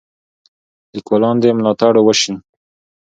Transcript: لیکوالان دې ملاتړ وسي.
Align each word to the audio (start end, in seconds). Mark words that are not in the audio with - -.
لیکوالان 0.93 1.35
دې 1.41 1.49
ملاتړ 1.57 1.93
وسي. 2.01 2.33